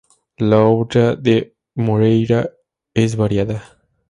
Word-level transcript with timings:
La 0.39 0.61
obra 0.61 1.15
de 1.15 1.55
Moreyra 1.75 2.49
es 2.95 3.15
variada. 3.15 3.77